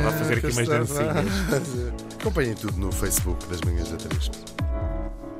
[0.00, 2.14] Estava a fazer aqui umas dancinhas.
[2.20, 4.30] Acompanhem tudo no Facebook das Manhãs da 3.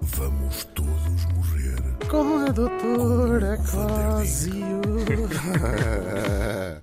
[0.03, 1.77] Vamos todos morrer.
[2.11, 4.81] Com a doutora Cosio.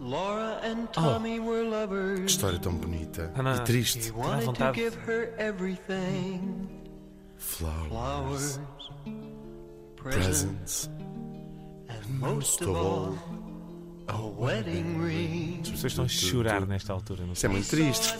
[0.00, 2.20] Laura and Tommy were Que lovers.
[2.30, 4.10] história tão bonita Ana, e triste.
[4.10, 4.74] He à wanted to vontade.
[4.76, 6.68] give her everything
[7.38, 8.60] Flowers, flowers,
[9.96, 10.90] presents, presents,
[11.88, 13.14] and most of all.
[14.08, 17.24] As pessoas estão a chorar nesta altura.
[17.24, 17.50] Não Isso sei.
[17.50, 18.14] é muito triste.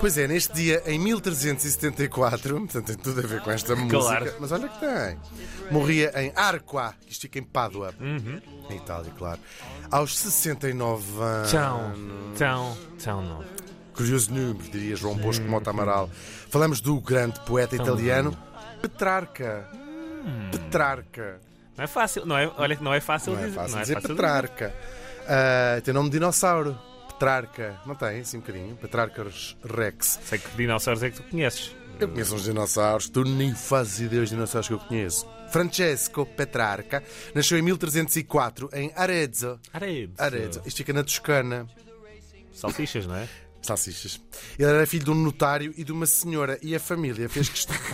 [0.00, 4.34] Pois é, neste dia, em 1374, portanto tem tudo a ver com esta música, Claro.
[4.38, 5.18] mas olha que tem.
[5.70, 8.40] Morria em Arqua, que isto fica em Pádua, Uhum.
[8.70, 9.40] em Itália, claro.
[9.90, 11.50] Aos 69 anos.
[11.50, 11.92] Tão,
[12.36, 13.44] tão, tão não.
[13.94, 16.08] Curioso número, diria João Bosco Mota Amaral.
[16.50, 18.36] Falamos do grande poeta Tão italiano
[18.80, 19.68] Petrarca.
[19.74, 20.50] Hum.
[20.52, 21.40] Petrarca.
[21.78, 23.54] Não é fácil, não é, olha não é fácil Não é dizer.
[23.54, 24.74] fácil não é dizer fácil Petrarca.
[25.28, 26.76] Ah, tem nome de dinossauro.
[27.08, 27.80] Petrarca.
[27.86, 28.76] Não tem, assim um bocadinho.
[28.76, 29.24] Petrarca
[29.64, 30.18] Rex.
[30.24, 31.74] Sei que dinossauros é que tu conheces.
[32.00, 35.28] Eu conheço uns dinossauros, tu nem fazes ideia dos dinossauros que eu conheço.
[35.50, 37.02] Francesco Petrarca
[37.34, 39.58] nasceu em 1304 em Arezzo.
[39.72, 40.12] Arezzo.
[40.18, 40.62] Arezzo.
[40.64, 41.66] Isto fica na Toscana.
[42.52, 43.28] Salsichas, não é?
[43.62, 44.20] Salsichas.
[44.58, 47.76] Ele era filho de um notário e de uma senhora e a família fez questão.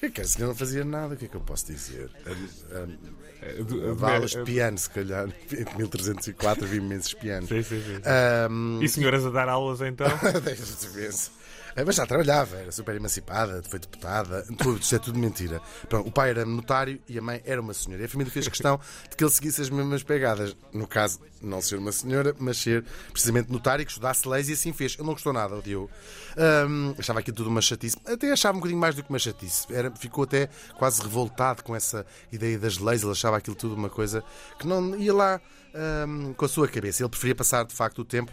[0.00, 1.14] Que é que a senhora não fazia nada?
[1.14, 2.10] O que é que eu posso dizer?
[2.26, 5.28] A, a, a Valas piano, se calhar.
[5.50, 7.48] Em 1304 vi imensos pianos.
[7.48, 8.00] Sim, sim, sim.
[8.04, 10.06] Ahm, E senhoras a dar aulas então?
[10.44, 11.10] Deixa-te ver.
[11.10, 11.43] Eh,
[11.84, 15.60] Mas já trabalhava, era super emancipada, foi deputada, tudo, isto é tudo mentira.
[15.88, 18.02] Pronto, o pai era notário e a mãe era uma senhora.
[18.02, 18.78] E a família fez questão
[19.10, 20.56] de que ele seguisse as mesmas pegadas.
[20.72, 24.72] No caso, não ser uma senhora, mas ser precisamente notário, que estudasse leis e assim
[24.72, 24.94] fez.
[24.94, 25.90] Ele não gostou nada, odiou.
[26.36, 27.96] Ahm, achava aquilo tudo uma chatice.
[28.06, 29.66] Até achava um bocadinho mais do que uma chatice.
[29.72, 33.02] Era, ficou até quase revoltado com essa ideia das leis.
[33.02, 34.22] Ele achava aquilo tudo uma coisa
[34.58, 35.40] que não ia lá
[35.74, 37.02] ahm, com a sua cabeça.
[37.02, 38.32] Ele preferia passar, de facto, o tempo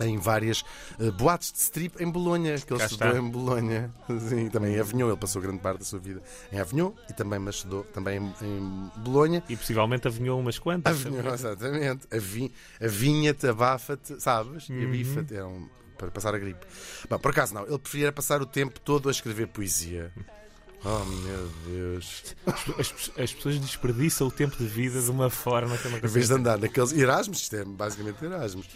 [0.00, 0.64] em várias
[0.98, 3.20] eh, boates de strip em Bolonha, que ele Cá estudou está.
[3.20, 3.94] em Bolonha.
[4.28, 6.22] Sim, também em Avignon, ele passou grande parte da sua vida
[6.52, 9.42] em Avignon e também mas estudou também em, em Bolonha.
[9.48, 11.00] E possivelmente avinhou umas quantas.
[11.06, 12.06] Avignon, exatamente.
[12.12, 12.52] Avi-
[12.82, 14.68] Avinha-te, abafa-te, sabes?
[14.68, 15.34] E abifa-te.
[15.34, 16.66] Era um, para passar a gripe.
[17.08, 20.12] Bom, por acaso não, ele preferia passar o tempo todo a escrever poesia.
[20.86, 22.34] Oh meu Deus.
[22.78, 26.06] As, as pessoas desperdiçam o tempo de vida de uma forma que eu não Em
[26.06, 28.66] vez de andar naqueles Erasmus, isto é basicamente Erasmus,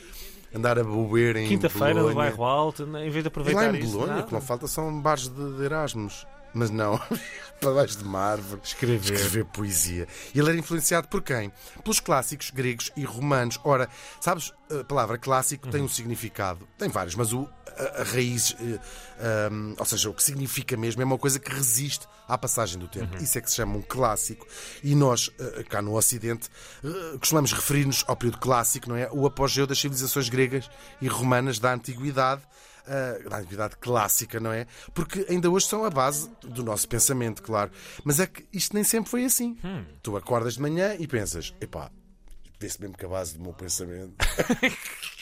[0.54, 3.78] andar a beber em Quinta-feira no bairro alto, em vez de E lá aproveitar em
[3.81, 3.98] isso.
[3.98, 6.26] Bolonha, o que não falta são bares de, de Erasmus.
[6.54, 6.98] Mas não,
[7.60, 8.60] para baixo de uma árvore.
[8.64, 9.14] Escrever.
[9.14, 10.06] Escrever poesia.
[10.34, 11.53] E ele era influenciado por quem?
[11.82, 13.60] Pelos clássicos gregos e romanos.
[13.64, 13.88] Ora,
[14.20, 16.66] sabes, a palavra clássico tem um significado.
[16.78, 17.48] Tem vários, mas o,
[17.78, 22.06] a, a raiz, eh, ou seja, o que significa mesmo é uma coisa que resiste
[22.27, 23.16] à passagem do tempo.
[23.22, 24.47] Isso é que se chama um clássico.
[24.83, 26.49] E nós, eh, cá no Ocidente,
[26.84, 29.09] eh, costumamos referir-nos ao período clássico, não é?
[29.12, 32.43] O apogeu das civilizações gregas e romanas da antiguidade.
[33.28, 34.66] Da antiguidade clássica, não é?
[34.95, 37.71] Porque ainda hoje são a base do nosso pensamento, claro.
[38.03, 39.59] Mas é que isto nem sempre foi assim.
[40.03, 41.91] Tu acordas de manhã e pensas, epá,
[42.59, 44.15] vê-se mesmo que a base do meu pensamento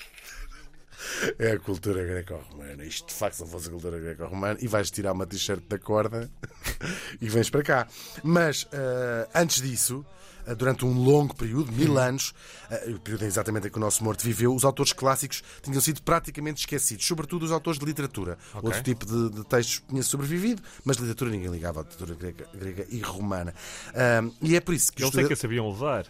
[1.39, 2.85] é a cultura greco-romana.
[2.85, 6.31] Isto de facto não fosse a cultura greco-romana e vais tirar uma t-shirt da corda
[7.21, 7.89] e vens para cá.
[8.23, 10.05] Mas uh, antes disso.
[10.47, 12.33] uh, Durante um longo período, mil anos,
[12.71, 16.01] uh, o período exatamente em que o nosso morto viveu, os autores clássicos tinham sido
[16.03, 18.39] praticamente esquecidos, sobretudo os autores de literatura.
[18.55, 22.47] Outro tipo de, de textos tinha sobrevivido, mas de literatura ninguém ligava à literatura grega,
[22.55, 23.53] grega e romana.
[24.23, 26.07] Um, e é por isso que Eles os é estuda- que a sabiam levar.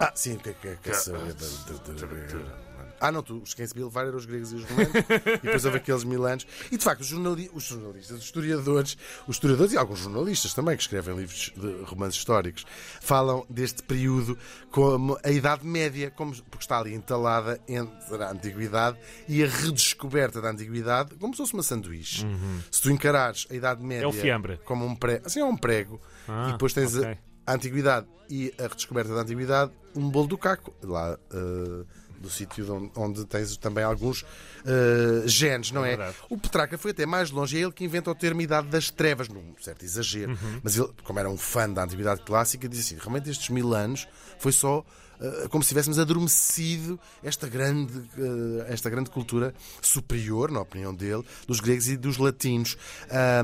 [0.00, 2.67] ah, sim, que é que é que é saber da literatura grega?
[3.00, 5.64] Ah, não, tu, os quem sabia levar eram os gregos e os romanos, e depois
[5.64, 6.46] houve aqueles mil anos.
[6.70, 10.76] E de facto, os, jornali- os jornalistas, os historiadores, os historiadores e alguns jornalistas também
[10.76, 12.64] que escrevem livros de romances históricos,
[13.00, 14.36] falam deste período
[14.70, 18.98] como a Idade Média, como, porque está ali entalada entre a Antiguidade
[19.28, 22.26] e a redescoberta da Antiguidade, como se fosse uma sanduíche.
[22.70, 24.14] Se tu encarares a Idade Média Uhum.
[24.14, 24.60] É o fiambre.
[24.64, 27.18] como um prego, assim é um prego, Ah, e depois tens a- ok.
[27.46, 31.84] a antiguidade e a redescoberta da antiguidade, um bolo do caco, lá eh,
[32.20, 34.24] do sítio de onde, tens também alguns
[34.66, 35.90] eh, genes, não é?
[35.96, 36.16] verdade.
[36.28, 39.28] o Petrarca foi até mais longe, é ele que inventa o termo Idade das Trevas,
[39.28, 40.60] num certo exagero, Uhum.
[40.62, 44.06] mas ele, como era um fã da antiguidade clássica, diz assim: realmente estes mil anos
[44.38, 44.84] foi só.
[45.20, 51.24] Eh, como se tivéssemos adormecido esta grande, eh, esta grande cultura superior, na opinião dele,
[51.46, 52.76] dos gregos e dos latinos.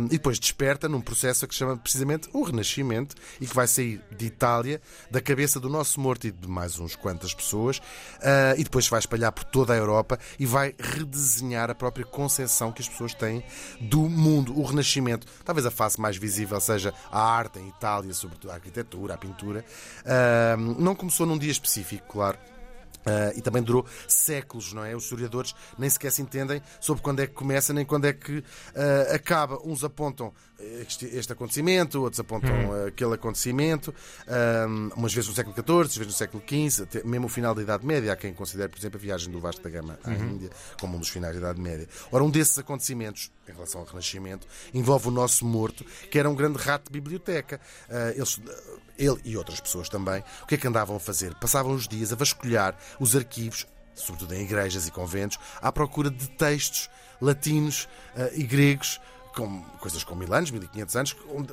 [0.06, 4.00] E depois desperta num processo que se chama precisamente o Renascimento e que vai sair
[4.16, 4.80] de Itália,
[5.10, 7.80] da cabeça do nosso morto e de mais uns quantas pessoas,
[8.22, 12.72] ah, e depois vai espalhar por toda a Europa e vai redesenhar a própria concepção
[12.72, 13.42] que as pessoas têm
[13.80, 14.58] do mundo.
[14.58, 19.14] O Renascimento, talvez a face mais visível seja a arte em Itália, sobretudo a arquitetura,
[19.14, 19.64] a pintura.
[20.78, 21.63] Não começou num dia específico,
[22.06, 22.38] claro.
[23.06, 24.94] Ah, e também durou séculos, não é?
[24.96, 28.42] Os historiadores nem sequer se entendem sobre quando é que começa nem quando é que
[28.74, 29.58] ah, acaba.
[29.64, 30.32] Uns apontam
[30.80, 32.86] este, este acontecimento, outros apontam Hum.
[32.86, 33.92] aquele acontecimento,
[34.28, 34.66] ah,
[34.96, 37.62] umas vezes no século XIV, outras vezes no século XV, até mesmo o final da
[37.62, 38.12] Idade Média.
[38.12, 40.30] Há quem considere, por exemplo, a viagem do Vasco da Gama à Uhum.
[40.34, 41.88] Índia como um dos finais da Idade Média.
[42.10, 46.34] Ora, um desses acontecimentos, em relação ao Renascimento, envolve o nosso morto, que era um
[46.34, 47.60] grande rato de biblioteca.
[47.90, 48.40] Ah, eles,
[48.96, 51.34] ele e outras pessoas também, o que é que andavam a fazer?
[51.34, 56.28] Passavam os dias a vasculhar os arquivos, sobretudo em igrejas e conventos, à procura de
[56.30, 56.88] textos
[57.20, 59.00] latinos ah, e gregos.
[59.34, 61.52] Com coisas com mil anos, 1500 anos, onde-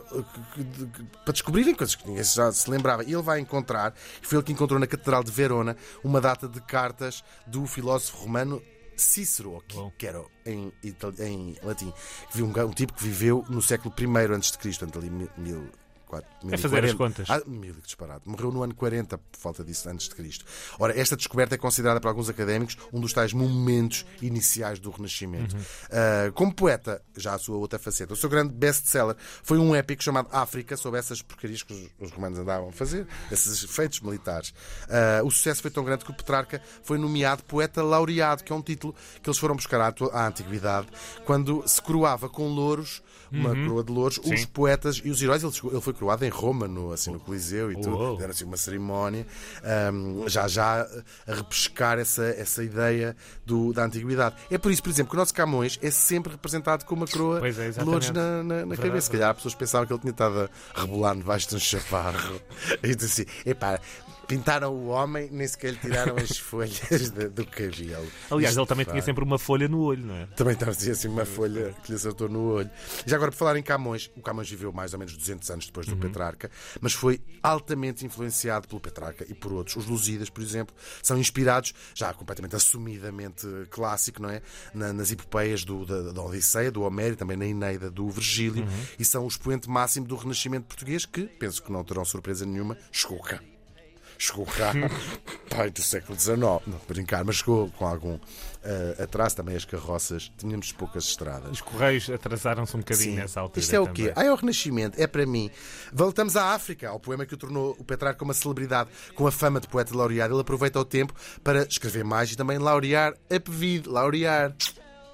[1.25, 3.03] para descobrirem coisas que ninguém já se lembrava.
[3.03, 6.61] E ele vai encontrar, foi ele que encontrou na Catedral de Verona, uma data de
[6.61, 8.61] cartas do filósofo romano
[8.95, 9.63] Cícero,
[9.97, 10.71] que, era em,
[11.19, 11.91] em latim.
[12.35, 15.67] Um, um tipo que viveu no século I antes de Cristo, portanto, ali mil,
[16.11, 16.97] mil, quatro- É fazer as 1040.
[16.97, 17.29] contas.
[17.29, 18.21] Ah, mil que disparado.
[18.25, 20.45] Morreu no ano 40, por falta disso, antes de Cristo.
[20.79, 25.55] Ora, esta descoberta é considerada por alguns académicos um dos tais momentos iniciais do Renascimento.
[25.55, 25.61] Uhum.
[25.91, 30.03] Ah, como poeta, já a sua outra faceta, o seu grande best-seller foi um épico
[30.03, 34.53] chamado África, sobre essas porcarias que os, os romanos andavam a fazer, esses feitos militares.
[34.89, 38.55] Ah, o sucesso foi tão grande que o Petrarca foi nomeado poeta laureado, que é
[38.55, 40.87] um título que eles foram buscar à, à antiguidade,
[41.25, 44.37] quando se coroava com louros, uma coroa de louros, os Uhum.
[44.37, 44.47] Sim.
[44.47, 45.41] poetas e os heróis.
[45.43, 47.95] Ele, ele foi coroado em Roma, no, assim, no Coliseu e tudo.
[47.95, 48.17] Uou.
[48.17, 49.25] Deram assim uma cerimónia,
[49.63, 50.81] ahm, já já
[51.27, 53.15] a repescar essa, essa ideia
[53.45, 54.35] do, da antiguidade.
[54.49, 57.39] É por isso, por exemplo, que o nosso Camões é sempre representado com uma coroa
[57.39, 59.01] Pois é, de louros na, na, na cabeça.
[59.01, 62.41] Se calhar as pessoas pensavam que ele tinha estado a rebolar debaixo de um chaparro.
[62.83, 63.79] E disse assim: epá,
[64.27, 68.07] pintaram o homem, nem sequer lhe tiraram as folhas de- do cabelo.
[68.29, 70.25] Aliás, Isto ele também pá, tinha sempre uma folha no olho, não é?
[70.35, 72.69] também estava assim, assim uma folha que lhe acertou no olho.
[73.05, 75.85] Já agora, por falar em Camões, o Camões viveu mais ou menos 200 anos depois
[75.95, 76.49] do Petrarca,
[76.79, 79.75] mas foi altamente influenciado pelo Petrarca e por outros.
[79.75, 84.41] Os Lusíadas, por exemplo, são inspirados, já completamente assumidamente clássico, não é?
[84.73, 88.65] Na- nas epopeias do, da, da Odisseia, do Homero também na Eneida do Virgílio,
[88.99, 92.77] e são o expoente máximo do Renascimento português que, penso que não terão surpresa nenhuma,
[92.91, 93.39] chegou cá
[94.21, 94.71] chegou cá,
[95.49, 98.19] pai do século XIX, não brincar, mas chegou com algum
[98.63, 101.49] eh, atraso também as carroças, tínhamos poucas estradas.
[101.51, 103.15] Os correios atrasaram-se um bocadinho Sim.
[103.15, 103.59] nessa altura.
[103.59, 104.05] Isto é o também.
[104.05, 104.13] quê?
[104.15, 105.49] Ah, é o Renascimento, é para mim.
[105.91, 109.59] Voltamos à África, ao poema que o tornou o Petrarca uma celebridade com a fama
[109.59, 110.35] de poeta laureado.
[110.35, 111.13] Ele aproveita o tempo
[111.43, 114.55] para escrever mais e também laurear a pedido, laurear.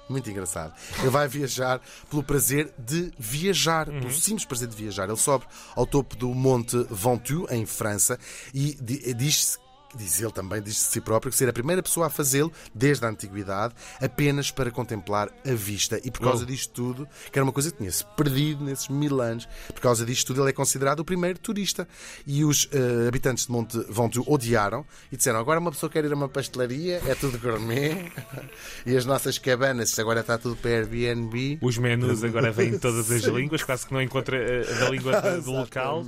[0.08, 0.72] Muito engraçado.
[1.00, 5.04] Ele vai viajar pelo prazer de viajar, pelo simples prazer de viajar.
[5.08, 5.44] Ele sobe
[5.76, 8.18] ao topo do Monte Ventoux, em França,
[8.54, 9.58] e di- diz-se
[9.94, 13.06] Diz ele também, diz de si próprio, que ser a primeira pessoa a fazê-lo, desde
[13.06, 15.98] a antiguidade, apenas para contemplar a vista.
[16.04, 16.46] E por causa Uou.
[16.46, 20.26] disto tudo, que era uma coisa que tinha-se perdido nesses mil anos, por causa disto
[20.28, 21.88] tudo, ele é considerado o primeiro turista.
[22.26, 26.12] E os eh, habitantes de Monte Ventoux odiaram e disseram: agora uma pessoa quer ir
[26.12, 28.12] a uma pastelaria, é tudo gourmet,
[28.84, 31.58] e as nossas cabanas, agora está tudo para Airbnb.
[31.62, 35.18] Os menus agora vêm em todas as línguas, quase que não encontra eh, da língua
[35.40, 36.04] do- local.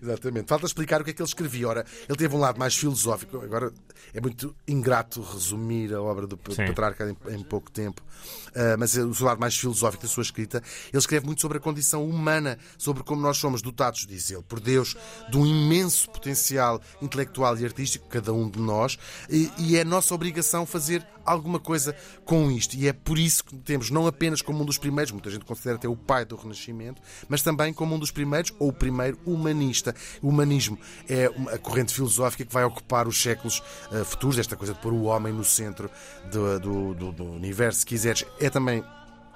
[0.00, 0.46] Exatamente.
[0.48, 1.66] Falta explicar o que é que ele escrevia.
[1.68, 2.99] Ora, ele teve um lado mais filosófico.
[3.42, 3.72] Agora
[4.12, 6.66] é muito ingrato resumir a obra do Sim.
[6.66, 8.02] Petrarca em, em pouco tempo,
[8.54, 10.62] Ah, mas o seu lado mais filosófico da sua escrita,
[10.92, 14.60] ele escreve muito sobre a condição humana, sobre como nós somos dotados, diz ele, por
[14.60, 14.96] Deus,
[15.30, 18.98] de um imenso potencial intelectual e artístico, cada um de nós,
[19.28, 21.94] e, e é nossa obrigação fazer alguma coisa
[22.24, 22.74] com isto.
[22.74, 25.76] E é por isso que temos, não apenas como um dos primeiros, muita gente considera
[25.76, 29.94] até o pai do Renascimento, mas também como um dos primeiros, ou o primeiro humanista.
[30.20, 30.78] O humanismo
[31.08, 34.92] é a corrente filosófica que vai ocupar os séculos eh, futuros, esta coisa de pôr
[34.92, 35.90] o homem no centro
[36.30, 38.24] do, do- do- do universo, se quiseres.
[38.40, 38.84] É também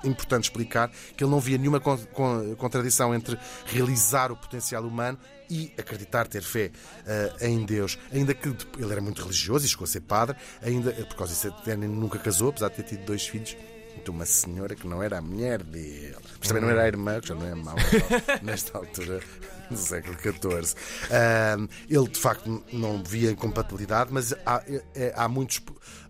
[0.02, 5.18] importante explicar que ele não via nenhuma con- con- contradição entre realizar o potencial humano
[5.48, 6.70] e acreditar, ter fé
[7.06, 7.98] eh, em Deus.
[8.12, 11.54] Ainda que ele era muito religioso e chegou a ser padre, ainda, por causa disso,
[11.66, 13.56] nem nunca casou, apesar de ter tido dois filhos.
[14.04, 17.20] De uma senhora que não era a mulher dele, mas também não era a irmã,
[17.20, 17.76] que já não é mau
[18.42, 19.20] nesta altura
[19.70, 20.74] do século XIV.
[21.10, 24.62] Ahm, ele de facto não via incompatibilidade, mas há,
[24.94, 25.60] é- há muitos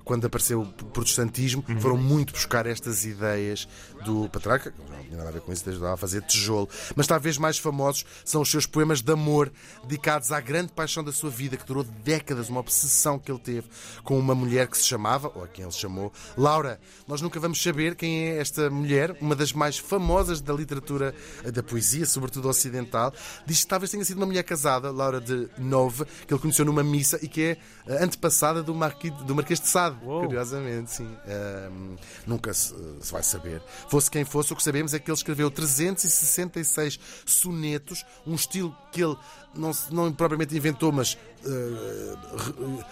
[0.05, 3.67] quando apareceu o protestantismo, foram muito buscar estas ideias
[4.05, 6.69] do Petrarca, que não tinha nada a ver com isso, ajudava a fazer tijolo.
[6.95, 9.51] Mas talvez mais famosos são os seus poemas de amor,
[9.85, 13.67] dedicados à grande paixão da sua vida, que durou décadas, uma obsessão que ele teve
[14.03, 16.79] com uma mulher que se chamava, ou a quem ele chamou, Laura.
[17.09, 21.15] Nós nunca vamos saber quem é esta mulher, uma das mais famosas da literatura,
[21.53, 23.13] da poesia, sobretudo ocidental.
[23.47, 26.83] Diz que talvez tenha sido uma mulher casada, Laura de Nove, que ele conheceu numa
[26.83, 29.97] missa e que é eh, antepassada do, Marquis, do Marquês de Sade.
[30.03, 30.23] Uou.
[30.25, 31.09] Curiosamente, sim.
[31.27, 31.97] Ahm,
[32.27, 33.61] nunca se, se vai saber.
[33.89, 39.03] Fosse quem fosse, o que sabemos é que ele escreveu 366 sonetos, um estilo que
[39.03, 39.17] ele
[39.55, 42.85] não, não propriamente inventou, mas re-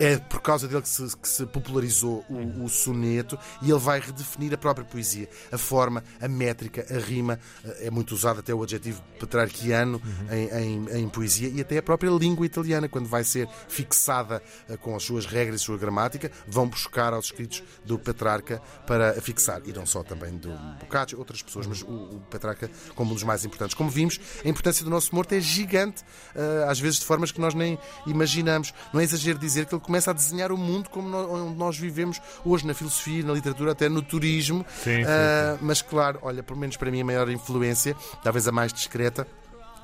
[0.00, 4.00] É por causa dele que se, que se popularizou o, o soneto e ele vai
[4.00, 5.28] redefinir a própria poesia.
[5.52, 7.38] A forma, a métrica, a rima.
[7.64, 10.48] eh, É muito usado até o adjetivo petrarquiano em,
[10.88, 14.96] em- em poesia e até a própria língua italiana, quando vai ser fixada eh, com
[14.96, 19.60] as suas regras e sua gramática, vão buscar aos escritos do Petrarca para fixar.
[19.66, 23.22] E não só também do Boccaccio, outras pessoas, mas o, o Petrarca como um dos
[23.22, 23.74] mais importantes.
[23.74, 26.02] Como vimos, a importância do nosso morto é gigante,
[26.34, 28.72] eh, às vezes de formas que nós nem imaginamos.
[28.94, 31.76] Não é exagero dizer que ele começa a desenhar o mundo como no- onde nós
[31.76, 34.64] vivemos hoje, na filosofia, na literatura, até no turismo.
[34.84, 38.52] Sim, sim, Eh, Mas claro, olha, pelo menos para mim a maior influência, talvez a
[38.52, 39.26] mais discreta,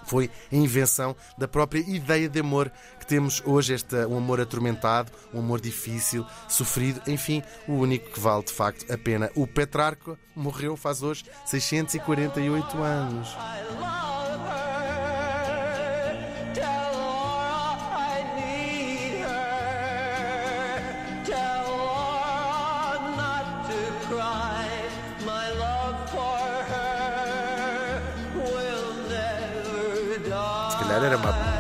[0.07, 2.71] foi a invenção da própria ideia de amor
[3.01, 8.21] que temos hoje, esta, um amor atormentado, um amor difícil, sofrido, enfim, o único que
[8.21, 9.29] vale de facto a pena.
[9.35, 13.37] O Petrarca morreu faz hoje 648 anos.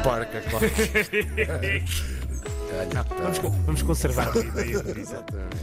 [0.06, 0.42] Porca.
[2.78, 4.76] Olha, Vamos, vamos conservar a ideia.
[4.96, 5.56] Exatamente.